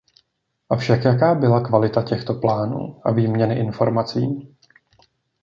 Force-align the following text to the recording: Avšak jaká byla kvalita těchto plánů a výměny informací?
Avšak 0.69 1.03
jaká 1.05 1.35
byla 1.35 1.61
kvalita 1.61 2.01
těchto 2.01 2.33
plánů 2.33 3.01
a 3.03 3.11
výměny 3.11 3.55
informací? 3.59 4.55